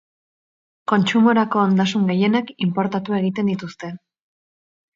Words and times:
Kontsumorako 0.91 1.61
ondasun 1.65 2.09
gehienak 2.13 2.51
inportatu 2.69 3.19
egiten 3.21 3.55
dituzte. 3.55 3.95